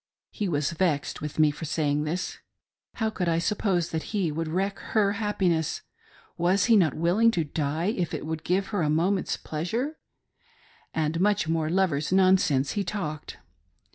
[0.31, 2.39] He was vexed with me for saying this.
[2.95, 5.83] How could I sup pose that he would wreck her happiness t
[6.39, 9.87] Was he not will ing to die if it would give her a moment's pleasure
[9.37, 9.87] .■•
[10.91, 13.37] And much more lovers' nonsense he talked.